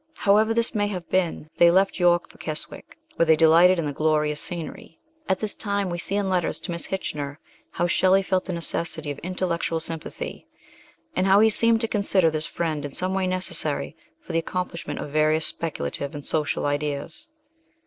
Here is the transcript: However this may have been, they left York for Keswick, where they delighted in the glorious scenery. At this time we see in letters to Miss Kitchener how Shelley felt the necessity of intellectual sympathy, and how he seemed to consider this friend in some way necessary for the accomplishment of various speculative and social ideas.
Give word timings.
However 0.15 0.51
this 0.51 0.73
may 0.73 0.87
have 0.87 1.07
been, 1.11 1.47
they 1.57 1.69
left 1.69 1.99
York 1.99 2.27
for 2.27 2.39
Keswick, 2.39 2.97
where 3.17 3.25
they 3.27 3.35
delighted 3.35 3.77
in 3.77 3.85
the 3.85 3.93
glorious 3.93 4.41
scenery. 4.41 4.97
At 5.29 5.37
this 5.37 5.53
time 5.53 5.91
we 5.91 5.99
see 5.99 6.15
in 6.15 6.27
letters 6.27 6.59
to 6.61 6.71
Miss 6.71 6.87
Kitchener 6.87 7.37
how 7.69 7.85
Shelley 7.85 8.23
felt 8.23 8.45
the 8.45 8.51
necessity 8.53 9.11
of 9.11 9.19
intellectual 9.19 9.79
sympathy, 9.79 10.47
and 11.15 11.27
how 11.27 11.39
he 11.39 11.51
seemed 11.51 11.81
to 11.81 11.87
consider 11.87 12.31
this 12.31 12.47
friend 12.47 12.83
in 12.83 12.93
some 12.93 13.13
way 13.13 13.27
necessary 13.27 13.95
for 14.19 14.31
the 14.33 14.39
accomplishment 14.39 14.97
of 14.99 15.11
various 15.11 15.45
speculative 15.45 16.15
and 16.15 16.25
social 16.25 16.65
ideas. 16.65 17.27